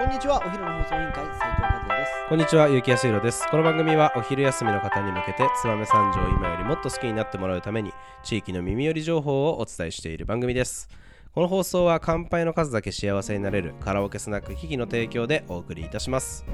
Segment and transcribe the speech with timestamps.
[0.00, 3.46] こんにちはお昼の放送委員会斉藤和也ですこんにちは、ゆうきやすいろです。
[3.50, 7.92] この番組はお昼休みの方に向けて、燕三条を今よりもっと好きになってもらうために、
[8.22, 10.88] 地域の耳寄り情報をお伝えしている番組です。
[11.32, 16.44] この放送は乾杯の数だけ幸せになれるカラオケスナックキキの提供でお送りいたします。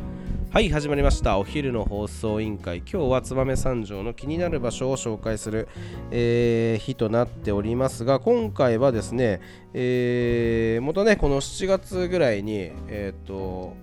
[0.50, 1.38] はい、始まりました。
[1.38, 2.80] お昼の放送委員会。
[2.80, 5.66] 今日は燕三条の気になる場所を紹介する、
[6.10, 9.40] えー日となっておりますが、今回はですね、
[9.72, 13.74] えー、元ね、この7月ぐらいに、えっ、と、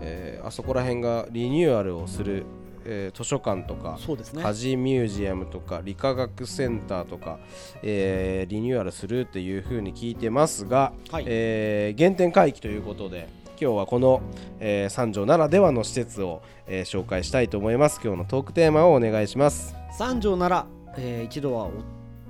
[0.00, 2.46] えーあそこら辺がリニューアルをする、
[2.90, 3.98] えー図書館とか、
[4.34, 4.42] ね。
[4.42, 7.38] 家事ミュージアムとか理化学センターとか、
[7.82, 11.24] えーリニューアルするっていう風に聞いてますが、はい。
[11.26, 13.28] えー原点回帰ということで
[13.60, 14.22] 今日はこの、
[14.60, 18.00] えー三条ならではの施設を、えー紹介したいと思います。
[18.02, 19.74] 今日のトークテーマをお願いします。
[19.92, 20.66] 三条なら、
[20.96, 21.70] えー一度はお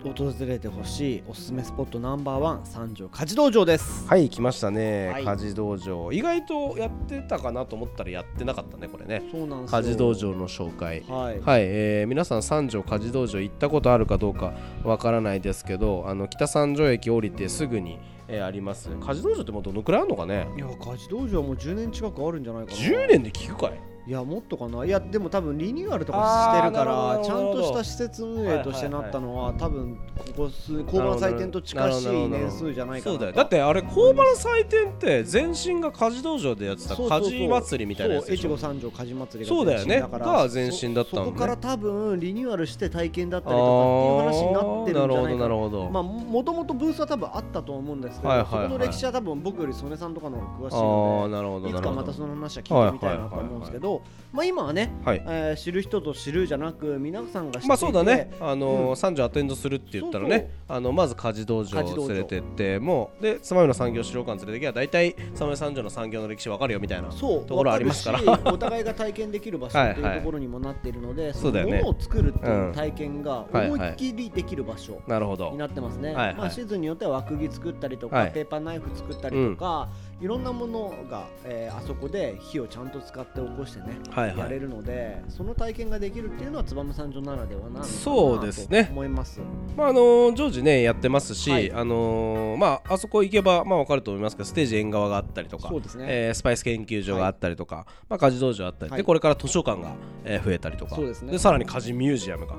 [0.03, 4.07] 訪れてほしいおすすめスポットナンバーワン三条家事道場です。
[4.07, 5.25] はい来ましたね、はい。
[5.25, 9.23] 家事道場意外とやってたかなと思ったらやってなかったねこれね。
[9.33, 9.79] そうなんですよ。
[9.79, 11.03] 家事道場の紹介。
[11.09, 14.53] はい、はい、えー皆さん三条家事道場行ったことあるかどうか
[14.85, 18.89] わからないですけどあの北三条駅降りてすぐに、えーあります。
[18.91, 20.49] 家事道場ってもうどのくらいあるのかね？
[20.57, 22.79] いや家事道場はもう10年近くあるんじゃないかな。
[22.79, 24.87] 10年で聞くかいいやもっとかな？
[24.87, 40.01] いやでも多分リニューアルとかしてるからちゃんとした施設運営としてなったのは多分ここ数交番祭典と近しい年数じゃないかなだってあれ交番祭典って前身が家事道場でやってた家事祭りみたいなやつそう越でしょ後三条家事祭りがそうだよね。
[40.01, 41.27] が前身だったのね。
[41.27, 45.49] そそこから多分リニューアルして体験だったりとかっていう話になってるんじゃないかな。
[45.49, 53.98] るほどなるほど、まあもともとブースは多分あったと思うんですけど、はいはいはいそこの歴史は多分僕より曽根さんとかの方が詳しいのでいつかまたその話は聞いてみたいなと思うんですけど
[54.33, 55.23] まあ今はね、はい。
[55.27, 58.97] えー知る人と知るじゃなく皆さんが知っていてまあそうだね、あのーうん。
[58.97, 60.39] 三条アテンドするって言ったらそうそう。
[60.39, 68.53] ねあのまず家事道場を連れてってもうで妻の産業資料館連れてきゃ大体妻三条の産業の歴史わかるよみたいなそうところありますから。
[68.53, 70.09] お互いが体験できる場所っ てはい。
[70.09, 71.79] はいいうところにもなっているので、そうだよね。
[71.79, 75.51] のものを作るっていう体験がうん思いっきりできる場所なるほど。
[75.51, 76.35] になってますね、はいはい。
[76.37, 78.33] まあ、シーズンによっては枠木作ったりとか、はい。
[78.33, 84.39] ペーパーナイフ作ったりとか、いろんなものが、えーあそこで火をちゃんと使って起こしてね、はいはい。
[84.39, 88.87] やれるのでその体験ができるっていうのは燕三条ならではなのかなそうですね。
[88.87, 89.41] と思います。
[89.77, 91.73] まああのー常時ねやってますし、はい。
[91.73, 96.05] あのーまああそこ行けばまあわかると思いますけどステージ縁側があったりとかそうですね。
[96.09, 99.01] えースパイス研究所があったりとか、まあ家事道場あったり、はい。
[99.01, 99.93] でこれから図書館が、
[100.25, 100.97] えー増えたりとか。
[100.97, 101.39] そうですね。
[101.39, 102.57] さらに家事ミュージアムが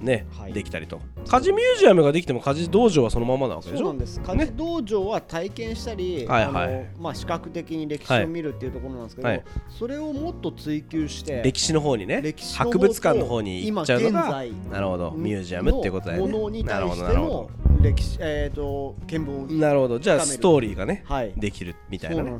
[0.00, 0.52] ね、はい。
[0.52, 1.00] できたりと。
[1.28, 3.84] 家事ミュージアムができても家事道場はそのままなわけでしょ？
[3.84, 4.20] そうなんです。
[4.20, 6.64] 家事道場は体験したり、はいはい。
[6.64, 9.42] あのまあ、視覚的に歴史を見るっていうところなんですけど、はい。
[9.68, 12.20] それをもっと追求して歴史の方にね。
[12.22, 15.10] 歴史の方と博物館の方に行っちゃうのがなるほど。
[15.12, 16.32] ミュージアムっていうことだよね。
[16.32, 17.50] のものになるほ対してどなるほの
[17.82, 19.98] 歴史えっ、と見聞なるほど。
[19.98, 21.32] じゃあストーリーがねはい。
[21.36, 22.32] できるみたいなね。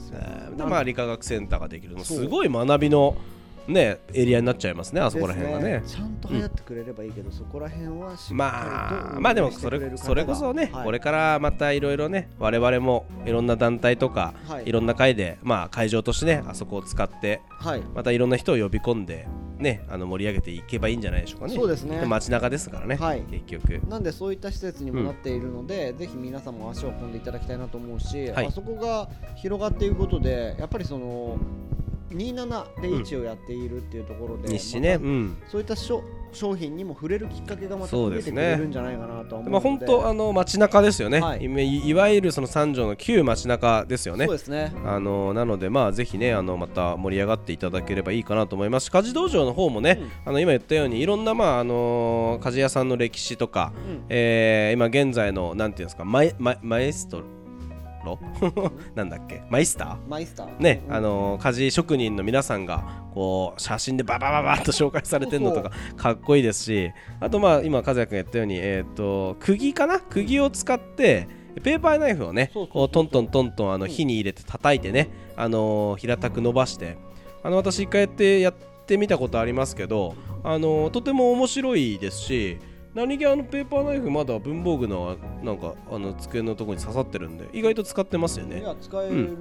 [0.57, 1.99] なまあ理化学センターができる。
[2.05, 3.17] すごい学びの
[3.71, 5.81] ねエリアになっちゃいますねあそこら辺がね。
[5.81, 10.85] ですちゃんと流行ってくれればいいけど、そこら辺はまあまあでもそれそれこそね、はい。
[10.85, 14.65] これからまたいろいろね我々もいろんな団体とか、はい。
[14.67, 17.83] い、ろんな会でまあ会場としてねあそこを使ってはい。
[17.95, 19.27] またいろんな人を呼び込んで
[19.59, 21.55] ねあの盛り上げていけばいいんじゃないでしょうかね。
[21.55, 22.05] そうですね。
[22.07, 23.21] 街中ですからね、はい。
[23.31, 23.81] 結局。
[23.89, 28.47] なんでそういった施設にもなっているので、ぜひ皆さんも足を運んでいただきたいなと思うし、はい。
[28.47, 31.39] あそこが広がっていくことでやっぱりその
[32.11, 35.37] 27で位置をやっているっていうところで、日誌ね、うん。
[35.49, 41.45] そういった商商品にも触れるきっかけがまた増えてくれるんじゃないかなとは思うので、まあ本当あの街中ですよね、はい。
[41.45, 44.27] い、いわゆるその三条の旧街中ですよね。
[44.27, 44.73] そうですね。
[44.85, 48.87] あのなのでまあぜひねあのまた盛り上がっていただければいいかなと思います。
[48.87, 54.05] し家事道場の方もね、あの今言ったようにいろんなまああの鍛冶屋さんの歴史とか、うん。
[54.09, 57.40] えー今現在のなんていうんですかマイマイマエストロ？
[58.95, 59.97] なんだっけマイスター？
[60.09, 60.59] マイスター。
[60.59, 60.95] ね、うん。
[60.95, 66.91] あの鍛冶職人の皆さんがこう写真でババババッと 紹介されてるのとかかっこいいですし
[67.21, 70.01] あとまあ今和也君が言ったようにえっ、と釘かな？
[70.01, 71.29] 釘を使って
[71.63, 73.91] ペーパーナイフをねこうトントントントンあのうん。
[73.91, 76.97] 火に入れて叩いてね、あのー平たく伸ばして
[77.43, 78.55] あの私一回やってやっ
[78.87, 82.59] てみたことありますけど、あのーとても面白いですし
[82.95, 88.61] 何気あのペーパーナイフまだ文房具のなんかあの机のところに刺さってるんで意外と使ってますよね。
[88.61, 89.37] いや使える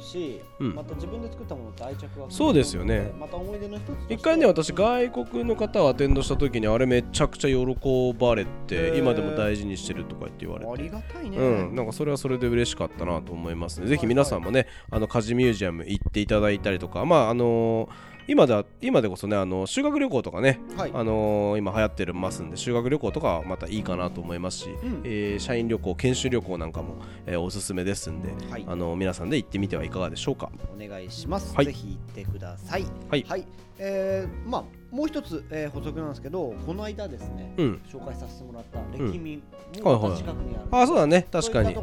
[0.00, 0.74] し、うん。
[0.74, 3.12] また自分で作ったものって愛着がそうですよね。
[3.18, 8.98] また思い出の一つ一回ね私外国の方をアテンドした時にあれめちゃくちゃ喜ばれへてー。
[8.98, 10.72] 今でも大事にしてるとか言って言われて。
[10.72, 13.86] ありがたいね、うん、なんかそれはそれで嬉しかったなと思いますね。
[13.86, 20.90] ぜひ皆さんもね、あの家事ミュージアム行っていただいたりとか、まああのー今では今でこそねあの修学旅行とかね、はい。
[20.92, 25.02] あのー今流行ってるますんで修学旅行とかはまたいいかなと思いますし、ん。
[25.04, 26.96] えー社員旅行研修旅行なんかも、
[27.26, 28.64] えーおすすめですんで、はい。
[28.66, 30.50] あの皆さんで行ってみてはいかがでしょうか。
[30.74, 31.66] お願いします、はい。
[31.66, 32.84] ぜひ行ってください。
[33.08, 33.46] はい。
[33.78, 37.82] えーまあもう一つ、えー補足なんですけどこの間ですね、うん。
[37.86, 39.42] 紹介させてもらった歴民
[39.84, 41.26] はいはいもまた近くにある、ああそうだね。
[41.30, 41.74] 確かに。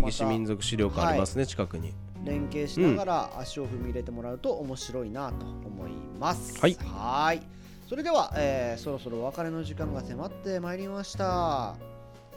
[0.00, 1.92] 歴史民族資料館ありますね、近くに
[2.24, 6.60] 連携しながら足を踏み入れてもらうと面白いなと思います。
[6.60, 7.40] はいはーい
[7.88, 11.74] それでは、えーそろそろお別れの時間が迫ってまいりました。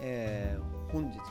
[0.02, 1.24] えー本日も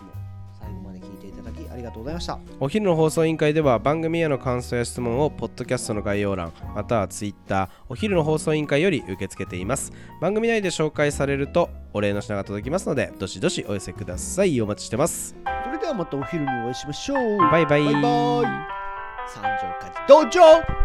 [0.61, 2.39] 最後まで聞いていただきありがとうございました。
[2.59, 15.35] お昼の放送委員会では番組への感想や質問をポッドキャストの概要欄またはツイッターお昼の放送委員会より受け付けています番組内で紹介されるとお礼の品が届きますのでどしどしお寄せくださいお待ちしてます
[15.85, 17.37] ではまたお昼にお会いしましょう。
[17.37, 17.85] バイバイ。
[17.85, 18.03] バイバイ。
[19.29, 20.84] 三条家事道場